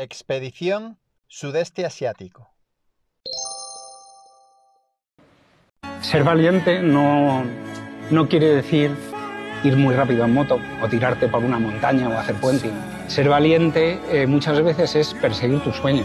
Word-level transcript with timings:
Expedición 0.00 0.96
Sudeste 1.26 1.84
Asiático. 1.84 2.48
Ser 6.02 6.22
valiente 6.22 6.80
no, 6.84 7.42
no 8.08 8.28
quiere 8.28 8.54
decir 8.54 8.92
ir 9.64 9.76
muy 9.76 9.96
rápido 9.96 10.24
en 10.24 10.34
moto 10.34 10.60
o 10.80 10.88
tirarte 10.88 11.26
por 11.26 11.42
una 11.42 11.58
montaña 11.58 12.08
o 12.08 12.12
hacer 12.12 12.36
puenting. 12.36 12.70
Ser 13.08 13.28
valiente 13.28 13.98
eh, 14.12 14.28
muchas 14.28 14.62
veces 14.62 14.94
es 14.94 15.14
perseguir 15.14 15.58
tu 15.64 15.72
sueño, 15.72 16.04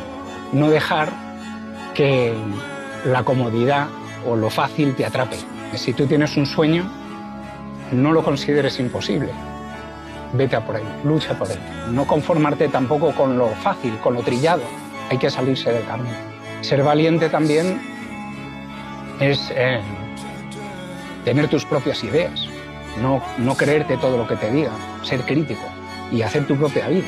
no 0.54 0.72
dejar 0.72 1.10
que 1.94 2.34
la 3.06 3.24
comodidad 3.24 3.90
o 4.26 4.36
lo 4.36 4.50
fácil 4.50 4.96
te 4.96 5.06
atrape. 5.06 5.38
Si 5.76 5.94
tú 5.94 6.08
tienes 6.08 6.36
un 6.36 6.48
sueño, 6.48 6.92
no 7.92 8.12
lo 8.12 8.24
consideres 8.24 8.80
imposible. 8.80 9.53
Vete 10.34 10.56
a 10.56 10.66
por 10.66 10.76
él, 10.76 10.84
lucha 11.04 11.38
por 11.38 11.50
él. 11.50 11.60
No 11.92 12.06
conformarte 12.06 12.68
tampoco 12.68 13.12
con 13.12 13.38
lo 13.38 13.50
fácil, 13.50 13.98
con 14.00 14.16
lo 14.16 14.22
trillado. 14.22 14.64
Hay 15.10 15.18
que 15.18 15.30
salirse 15.30 15.72
del 15.72 15.86
camino. 15.86 16.16
Ser 16.62 16.84
valiente 16.84 17.30
también 17.30 17.80
es 19.20 19.52
eh, 19.56 19.80
tener 21.24 21.48
tus 21.48 21.66
propias 21.66 22.04
ideas, 22.04 22.48
no, 23.02 23.22
no 23.38 23.56
creerte 23.56 23.98
todo 23.98 24.18
lo 24.18 24.28
que 24.28 24.36
te 24.36 24.52
digan, 24.52 24.76
ser 25.04 25.22
crítico 25.22 25.64
y 26.12 26.22
hacer 26.22 26.48
tu 26.48 26.56
propia 26.56 26.88
vida. 26.88 27.08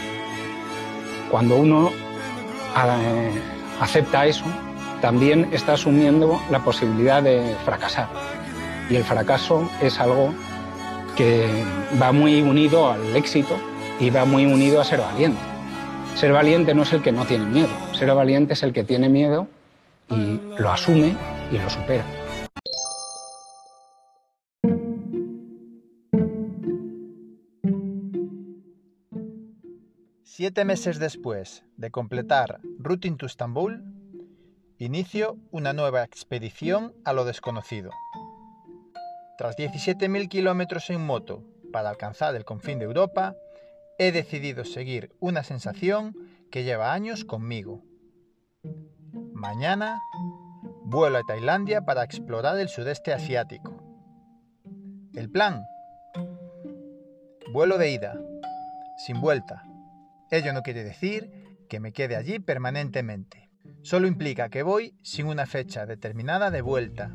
Cuando 1.32 1.58
uno 1.58 1.92
eh, 2.78 3.42
acepta 3.80 4.26
eso, 4.26 4.46
también 5.02 5.50
está 5.52 5.73
asumiendo 5.73 6.42
la 6.50 6.60
posibilidad 6.60 7.22
de 7.22 7.56
fracasar. 7.66 8.08
Y 8.90 8.96
el 8.96 9.04
fracaso 9.04 9.70
es 9.82 10.00
algo 10.00 10.34
que 11.16 11.64
va 12.02 12.12
muy 12.12 12.42
unido 12.42 12.92
al 12.92 13.16
éxito 13.16 13.58
y 14.00 14.09
va 14.09 14.26
muy 14.26 14.45
unido 14.45 14.81
a 14.81 14.84
ser 14.84 15.00
valiente. 15.00 15.39
Ser 16.16 16.31
valiente 16.31 16.73
no 16.73 16.84
es 16.84 16.94
el 16.94 17.02
que 17.02 17.12
no 17.12 17.26
tiene 17.26 17.45
miedo, 17.45 17.70
ser 17.94 18.14
valiente 18.14 18.53
es 18.53 18.64
el 18.64 18.73
que 18.73 18.84
tiene 18.84 19.09
miedo 19.09 19.48
y 20.09 20.39
lo 20.58 20.72
asume 20.72 21.16
y 21.52 21.58
lo 21.58 21.70
supera. 21.70 22.06
Siete 30.23 30.66
meses 30.66 31.00
después 31.00 31.64
de 31.78 31.92
completar 31.92 32.59
Routing 32.80 33.16
to 33.16 33.26
Estambul, 33.26 33.84
inicio 34.80 35.38
una 35.52 35.72
nueva 35.72 36.04
expedición 36.04 36.94
a 37.06 37.14
lo 37.14 37.23
desconocido. 37.23 37.92
Tras 39.38 39.58
17.000 39.58 40.30
kilómetros 40.30 40.89
en 40.89 41.05
moto 41.05 41.44
para 41.73 41.89
alcanzar 41.89 42.36
el 42.36 42.45
confín 42.45 42.80
de 42.80 42.86
Europa, 42.86 43.36
he 43.97 44.11
decidido 44.11 44.64
seguir 44.64 45.14
una 45.19 45.44
sensación 45.44 46.16
que 46.52 46.64
lleva 46.64 46.94
años 46.94 47.25
conmigo. 47.25 47.83
Mañana 49.33 50.00
vuelo 50.83 51.17
a 51.17 51.23
Tailandia 51.23 51.81
para 51.81 52.03
explorar 52.03 52.58
el 52.59 52.69
sudeste 52.69 53.11
asiático. 53.11 53.83
El 55.14 55.30
plan. 55.30 55.66
Vuelo 57.52 57.77
de 57.77 57.92
ida, 57.92 58.17
sin 59.05 59.20
vuelta. 59.20 59.64
Ello 60.31 60.53
no 60.53 60.61
quiere 60.61 60.83
decir 60.83 61.31
que 61.70 61.80
me 61.80 61.92
quede 61.92 62.16
allí 62.16 62.39
permanentemente. 62.39 63.49
Solo 63.81 64.08
implica 64.08 64.49
que 64.49 64.64
voy 64.64 64.95
sin 65.03 65.27
una 65.27 65.45
fecha 65.45 65.86
determinada 65.86 66.52
de 66.52 66.61
vuelta. 66.61 67.14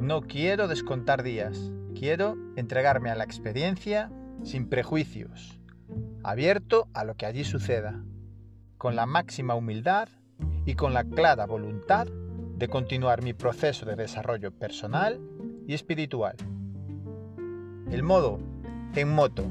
No 0.00 0.22
quiero 0.22 0.66
descontar 0.66 1.22
días, 1.22 1.70
quiero 1.94 2.38
entregarme 2.56 3.10
a 3.10 3.14
la 3.14 3.24
experiencia 3.24 4.10
sin 4.44 4.66
prejuicios, 4.66 5.60
abierto 6.22 6.88
a 6.94 7.04
lo 7.04 7.16
que 7.16 7.26
allí 7.26 7.44
suceda, 7.44 8.02
con 8.78 8.96
la 8.96 9.04
máxima 9.04 9.54
humildad 9.54 10.08
y 10.64 10.74
con 10.74 10.94
la 10.94 11.04
clara 11.04 11.44
voluntad 11.44 12.06
de 12.06 12.68
continuar 12.68 13.22
mi 13.22 13.34
proceso 13.34 13.84
de 13.84 13.94
desarrollo 13.94 14.52
personal 14.52 15.20
y 15.66 15.74
espiritual. 15.74 16.34
El 17.90 18.02
modo 18.02 18.40
en 18.94 19.08
moto 19.10 19.44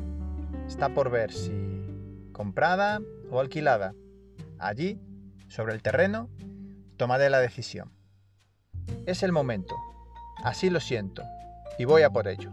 está 0.68 0.96
por 0.96 1.12
ver 1.12 1.31
si 1.31 1.52
comprada 2.31 3.02
o 3.29 3.40
alquilada. 3.40 3.94
Allí, 4.57 5.00
sobre 5.47 5.75
el 5.75 5.84
terreno, 5.84 6.28
tomaré 6.97 7.29
la 7.29 7.40
decisión. 7.40 7.91
Es 9.06 9.22
el 9.22 9.31
momento, 9.31 9.75
así 10.44 10.69
lo 10.69 10.79
siento, 10.79 11.23
y 11.77 11.85
voy 11.85 12.03
a 12.03 12.09
por 12.09 12.27
ello. 12.27 12.51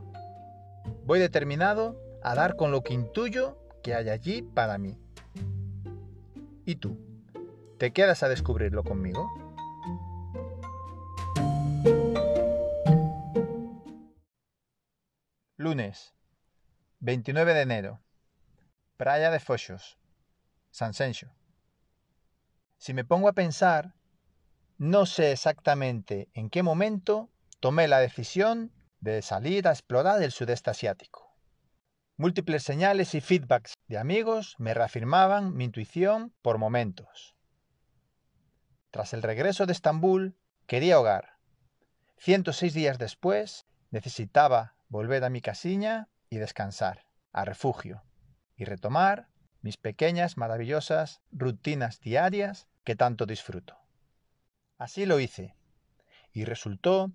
Voy 1.04 1.18
determinado 1.18 2.00
a 2.22 2.34
dar 2.34 2.56
con 2.56 2.72
lo 2.72 2.82
que 2.82 2.94
intuyo 2.94 3.58
que 3.82 3.94
hay 3.94 4.08
allí 4.08 4.42
para 4.42 4.78
mí. 4.78 4.98
¿Y 6.64 6.76
tú? 6.76 6.98
¿Te 7.78 7.92
quedas 7.92 8.22
a 8.22 8.28
descubrirlo 8.28 8.82
conmigo? 8.82 9.30
Lunes, 15.56 16.14
29 17.00 17.54
de 17.54 17.60
enero. 17.60 18.00
Praia 18.96 19.30
de 19.30 19.40
Foxos, 19.40 19.98
San. 20.70 20.92
Si 22.78 22.94
me 22.94 23.04
pongo 23.04 23.28
a 23.28 23.32
pensar, 23.32 23.94
no 24.78 25.06
sé 25.06 25.32
exactamente 25.32 26.28
en 26.34 26.50
qué 26.50 26.62
momento 26.62 27.30
tomé 27.60 27.88
la 27.88 28.00
decisión 28.00 28.72
de 29.00 29.22
salir 29.22 29.68
a 29.68 29.72
explorar 29.72 30.22
el 30.22 30.32
sudeste 30.32 30.70
asiático. 30.70 31.36
Múltiples 32.16 32.62
señales 32.62 33.14
y 33.14 33.20
feedbacks 33.20 33.74
de 33.88 33.98
amigos 33.98 34.54
me 34.58 34.72
reafirmaban 34.72 35.54
mi 35.54 35.64
intuición 35.64 36.32
por 36.42 36.58
momentos. 36.58 37.36
Tras 38.90 39.12
el 39.12 39.22
regreso 39.22 39.66
de 39.66 39.72
Estambul, 39.72 40.38
quería 40.66 40.98
hogar. 40.98 41.38
106 42.18 42.72
días 42.72 42.98
después, 42.98 43.66
necesitaba 43.90 44.76
volver 44.88 45.24
a 45.24 45.30
mi 45.30 45.42
casiña 45.42 46.08
y 46.30 46.38
descansar, 46.38 47.06
a 47.32 47.44
refugio, 47.44 48.02
y 48.56 48.64
retomar 48.64 49.28
mis 49.60 49.76
pequeñas, 49.76 50.36
maravillosas 50.36 51.20
rutinas 51.32 52.00
diarias 52.00 52.68
que 52.84 52.96
tanto 52.96 53.26
disfruto. 53.26 53.76
Así 54.78 55.04
lo 55.06 55.20
hice, 55.20 55.56
y 56.32 56.44
resultó 56.44 57.12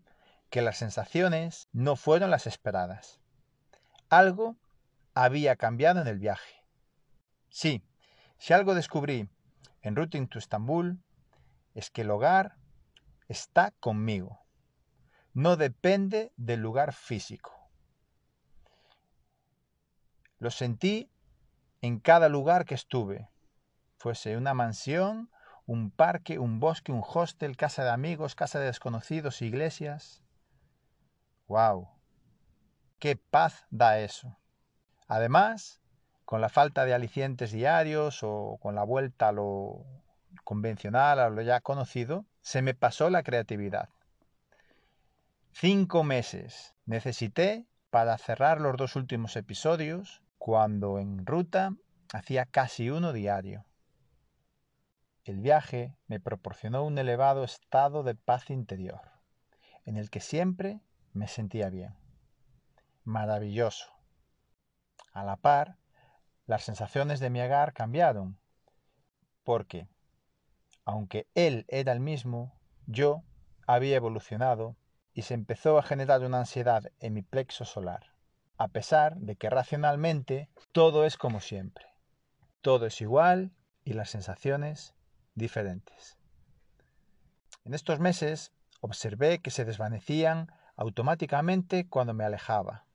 que 0.51 0.61
las 0.61 0.77
sensaciones 0.77 1.69
no 1.71 1.95
fueron 1.95 2.29
las 2.29 2.45
esperadas. 2.45 3.19
Algo 4.09 4.57
había 5.15 5.55
cambiado 5.55 6.01
en 6.01 6.07
el 6.07 6.19
viaje. 6.19 6.63
Sí, 7.49 7.83
si 8.37 8.53
algo 8.53 8.75
descubrí 8.75 9.29
en 9.81 9.95
Routing 9.95 10.27
to 10.27 10.37
Estambul 10.37 10.99
es 11.73 11.89
que 11.89 12.01
el 12.01 12.11
hogar 12.11 12.57
está 13.29 13.71
conmigo. 13.79 14.41
No 15.33 15.55
depende 15.55 16.33
del 16.35 16.59
lugar 16.59 16.91
físico. 16.91 17.71
Lo 20.37 20.51
sentí 20.51 21.09
en 21.81 21.99
cada 21.99 22.27
lugar 22.27 22.65
que 22.65 22.75
estuve. 22.75 23.29
Fuese 23.97 24.35
una 24.35 24.53
mansión, 24.53 25.31
un 25.65 25.91
parque, 25.91 26.39
un 26.39 26.59
bosque, 26.59 26.91
un 26.91 27.03
hostel, 27.05 27.55
casa 27.55 27.85
de 27.85 27.91
amigos, 27.91 28.35
casa 28.35 28.59
de 28.59 28.65
desconocidos, 28.65 29.41
iglesias. 29.41 30.20
¡Wow! 31.51 31.89
¡Qué 32.97 33.17
paz 33.17 33.65
da 33.71 33.99
eso! 33.99 34.37
Además, 35.09 35.81
con 36.23 36.39
la 36.39 36.47
falta 36.47 36.85
de 36.85 36.93
alicientes 36.93 37.51
diarios 37.51 38.21
o 38.23 38.57
con 38.61 38.73
la 38.73 38.85
vuelta 38.85 39.27
a 39.27 39.31
lo 39.33 39.83
convencional, 40.45 41.19
a 41.19 41.29
lo 41.29 41.41
ya 41.41 41.59
conocido, 41.59 42.25
se 42.39 42.61
me 42.61 42.73
pasó 42.73 43.09
la 43.09 43.23
creatividad. 43.23 43.89
Cinco 45.51 46.05
meses 46.05 46.73
necesité 46.85 47.65
para 47.89 48.17
cerrar 48.17 48.61
los 48.61 48.77
dos 48.77 48.95
últimos 48.95 49.35
episodios, 49.35 50.23
cuando 50.37 50.99
en 50.99 51.25
ruta 51.25 51.73
hacía 52.13 52.45
casi 52.45 52.89
uno 52.89 53.11
diario. 53.11 53.65
El 55.25 55.41
viaje 55.41 55.97
me 56.07 56.21
proporcionó 56.21 56.85
un 56.85 56.97
elevado 56.97 57.43
estado 57.43 58.03
de 58.03 58.15
paz 58.15 58.49
interior, 58.49 59.01
en 59.83 59.97
el 59.97 60.09
que 60.09 60.21
siempre 60.21 60.79
me 61.13 61.27
sentía 61.27 61.69
bien. 61.69 61.95
Maravilloso. 63.03 63.91
A 65.13 65.23
la 65.23 65.37
par, 65.37 65.77
las 66.45 66.63
sensaciones 66.63 67.19
de 67.19 67.29
mi 67.29 67.41
hogar 67.41 67.73
cambiaron, 67.73 68.39
porque 69.43 69.87
aunque 70.85 71.27
él 71.35 71.65
era 71.67 71.91
el 71.91 71.99
mismo, 71.99 72.53
yo 72.87 73.23
había 73.67 73.95
evolucionado 73.95 74.75
y 75.13 75.23
se 75.23 75.33
empezó 75.33 75.77
a 75.77 75.83
generar 75.83 76.23
una 76.23 76.39
ansiedad 76.39 76.83
en 76.99 77.13
mi 77.13 77.21
plexo 77.21 77.65
solar, 77.65 78.13
a 78.57 78.67
pesar 78.67 79.17
de 79.17 79.35
que 79.35 79.49
racionalmente 79.49 80.49
todo 80.71 81.05
es 81.05 81.17
como 81.17 81.41
siempre. 81.41 81.85
Todo 82.61 82.85
es 82.85 83.01
igual 83.01 83.51
y 83.83 83.93
las 83.93 84.09
sensaciones 84.09 84.93
diferentes. 85.35 86.17
En 87.63 87.73
estos 87.73 87.99
meses 87.99 88.51
observé 88.79 89.39
que 89.39 89.51
se 89.51 89.65
desvanecían 89.65 90.51
automáticamente 90.81 91.87
cuando 91.87 92.15
me 92.15 92.23
alejaba. 92.23 92.87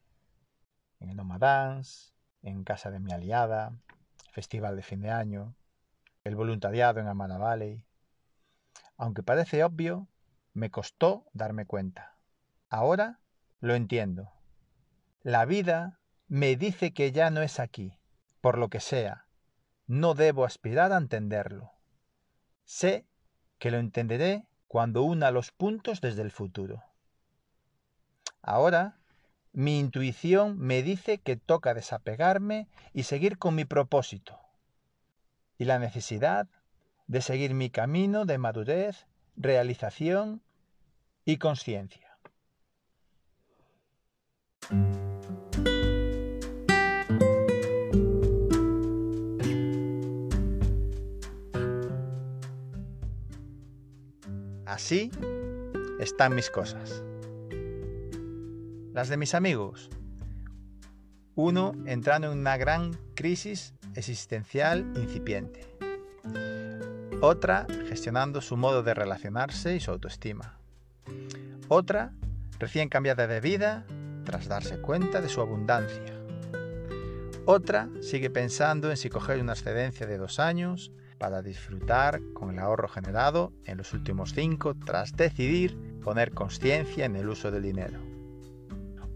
En 0.99 1.09
el 1.09 1.17
Nomadance, 1.17 2.11
en 2.43 2.65
casa 2.65 2.91
de 2.91 2.99
mi 2.99 3.13
aliada, 3.13 3.79
festival 4.33 4.75
de 4.75 4.83
fin 4.83 5.03
de 5.03 5.13
año, 5.13 5.55
el 6.25 6.35
voluntariado 6.35 6.99
en 6.99 7.07
Amana 7.07 7.39
Valley. 7.39 7.85
Aunque 8.97 9.23
parece 9.23 9.63
obvio, 9.63 10.09
me 10.53 10.69
costó 10.69 11.27
darme 11.33 11.65
cuenta. 11.65 12.17
Ahora 12.71 13.21
lo 13.61 13.77
entiendo. 13.77 14.33
La 15.23 15.45
vida 15.45 16.01
me 16.27 16.57
dice 16.57 16.93
que 16.93 17.13
ya 17.13 17.31
no 17.31 17.41
es 17.41 17.61
aquí, 17.61 18.01
por 18.41 18.59
lo 18.59 18.69
que 18.69 18.81
sea. 18.81 19.29
No 19.87 20.15
debo 20.15 20.45
aspirar 20.45 20.93
a 20.93 20.97
entenderlo. 20.97 21.71
Sé 22.65 23.07
que 23.61 23.71
lo 23.71 23.79
entenderé 23.79 24.49
cuando 24.67 25.05
una 25.05 25.31
los 25.31 25.53
puntos 25.53 26.01
desde 26.01 26.23
el 26.23 26.33
futuro. 26.33 26.83
Ahora, 28.47 28.95
mi 29.53 29.81
intuición 29.81 30.57
me 30.57 30.85
dice 30.85 31.19
que 31.19 31.35
toca 31.37 31.75
desapegarme 31.75 32.69
y 32.95 33.03
seguir 33.03 33.39
con 33.39 33.57
mi 33.57 33.65
propósito. 33.65 34.39
Y 35.59 35.65
la 35.65 35.81
necesidad 35.81 36.47
de 37.09 37.23
seguir 37.23 37.55
mi 37.55 37.71
camino 37.71 38.25
de 38.25 38.39
madurez, 38.39 39.09
realización 39.35 40.43
y 41.25 41.39
conciencia. 41.39 42.19
Así 54.67 55.11
están 55.99 56.37
mis 56.37 56.49
cosas. 56.49 57.06
Las 58.97 59.11
de 59.11 59.19
mis 59.19 59.35
amigos. 59.35 59.91
Uno 61.35 61.75
entrando 61.85 62.33
en 62.33 62.39
una 62.39 62.57
gran 62.57 62.95
crisis 63.15 63.75
existencial 63.95 64.91
incipiente. 64.97 65.67
Otra 67.21 67.67
gestionando 67.91 68.41
su 68.41 68.57
modo 68.57 68.83
de 68.83 68.95
relacionarse 68.95 69.77
y 69.77 69.81
su 69.81 69.91
autoestima. 69.91 70.59
Otra 71.69 72.15
recién 72.59 72.89
cambiada 72.89 73.27
de 73.27 73.43
vida 73.43 73.85
tras 74.25 74.49
darse 74.49 74.81
cuenta 74.81 75.21
de 75.21 75.29
su 75.29 75.43
abundancia. 75.43 76.15
Otra 77.45 77.91
sigue 78.01 78.31
pensando 78.31 78.91
en 78.91 78.97
si 78.97 79.11
coger 79.11 79.43
una 79.43 79.53
excedencia 79.53 80.07
de 80.07 80.17
dos 80.17 80.41
años 80.41 80.91
para 81.19 81.43
disfrutar 81.43 82.23
con 82.33 82.51
el 82.51 82.59
ahorro 82.61 82.89
generado 82.89 83.53
en 83.67 83.77
los 83.77 83.93
últimos 83.93 84.33
cinco 84.33 84.75
tras 84.75 85.15
decidir 85.15 85.77
poner 86.03 86.33
conciencia 86.33 87.05
en 87.05 87.17
el 87.17 87.29
uso 87.29 87.51
del 87.51 87.65
dinero. 87.65 88.17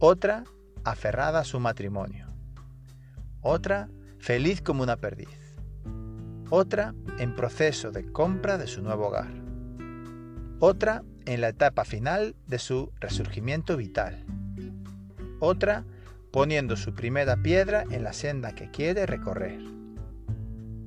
Otra 0.03 0.45
aferrada 0.83 1.41
a 1.41 1.45
su 1.45 1.61
matrimonio. 1.61 2.27
Otra 3.43 3.91
feliz 4.19 4.63
como 4.63 4.83
una 4.83 4.97
perdiz. 4.97 5.29
Otra 6.49 6.95
en 7.19 7.37
proceso 7.37 7.91
de 7.91 8.11
compra 8.11 8.57
de 8.57 8.67
su 8.67 8.81
nuevo 8.81 9.09
hogar. 9.09 9.31
Otra 10.59 11.05
en 11.27 11.43
la 11.43 11.51
etapa 11.51 11.85
final 11.85 12.35
de 12.47 12.59
su 12.59 12.91
resurgimiento 12.99 13.77
vital. 13.77 14.25
Otra 15.39 15.85
poniendo 16.33 16.77
su 16.77 16.95
primera 16.95 17.37
piedra 17.37 17.85
en 17.91 18.03
la 18.03 18.15
senda 18.15 18.55
que 18.55 18.71
quiere 18.71 19.05
recorrer 19.05 19.61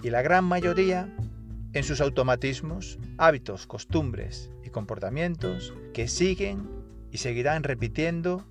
y 0.02 0.10
la 0.10 0.24
gran 0.24 0.44
mayoría 0.44 1.08
en 1.74 1.84
sus 1.84 2.02
automatismos, 2.02 2.98
hábitos, 3.20 3.68
costumbres 3.68 4.50
y 4.64 4.72
comportamientos 4.72 5.72
que 5.94 6.08
siguen 6.08 6.68
y 7.12 7.20
seguirán 7.20 7.62
repitiendo 7.62 8.44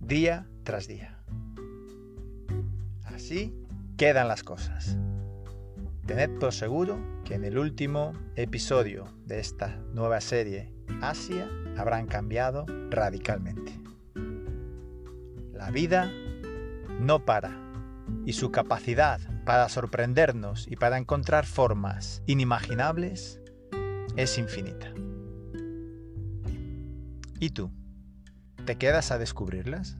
día 0.00 0.46
tras 0.64 0.86
día. 0.88 1.18
Así 3.04 3.54
quedan 3.96 4.28
las 4.28 4.42
cosas. 4.42 4.98
Tened 6.06 6.38
por 6.38 6.52
seguro 6.52 6.98
que 7.24 7.34
en 7.34 7.44
el 7.44 7.58
último 7.58 8.12
episodio 8.34 9.06
de 9.26 9.38
esta 9.38 9.76
nueva 9.92 10.20
serie 10.20 10.72
Asia 11.00 11.48
habrán 11.76 12.06
cambiado 12.06 12.66
radicalmente. 12.90 13.78
La 15.52 15.70
vida 15.70 16.10
no 16.98 17.24
para 17.24 17.56
y 18.24 18.32
su 18.32 18.50
capacidad 18.50 19.20
para 19.44 19.68
sorprendernos 19.68 20.66
y 20.68 20.76
para 20.76 20.98
encontrar 20.98 21.46
formas 21.46 22.22
inimaginables 22.26 23.40
es 24.16 24.38
infinita. 24.38 24.92
¿Y 27.38 27.50
tú? 27.50 27.70
¿Te 28.66 28.76
quedas 28.76 29.10
a 29.10 29.18
descubrirlas? 29.18 29.96